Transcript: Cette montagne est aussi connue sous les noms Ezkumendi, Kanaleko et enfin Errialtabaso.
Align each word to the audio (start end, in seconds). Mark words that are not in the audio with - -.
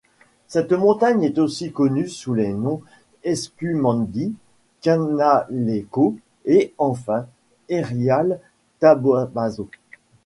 Cette 0.47 0.71
montagne 0.73 1.21
est 1.25 1.37
aussi 1.37 1.71
connue 1.71 2.07
sous 2.09 2.33
les 2.33 2.51
noms 2.53 2.81
Ezkumendi, 3.23 4.33
Kanaleko 4.81 6.17
et 6.45 6.73
enfin 6.79 7.27
Errialtabaso. 7.69 9.69